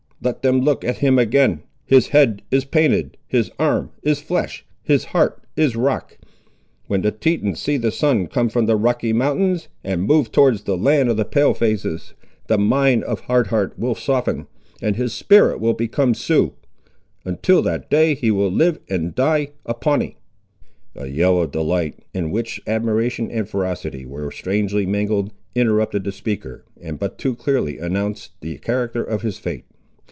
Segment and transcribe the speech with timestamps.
[0.23, 1.63] Let them look at him again.
[1.83, 6.15] His head is painted; his arm is flesh; his heart is rock.
[6.85, 10.77] When the Tetons see the sun come from the Rocky Mountains, and move towards the
[10.77, 12.13] land of the Pale faces,
[12.45, 14.45] the mind of Hard Heart will soften,
[14.79, 16.53] and his spirit will become Sioux.
[17.25, 20.17] Until that day, he will live and die a Pawnee."
[20.95, 26.63] A yell of delight, in which admiration and ferocity were strangely mingled, interrupted the speaker,
[26.79, 29.65] and but too clearly announced the character of his fate.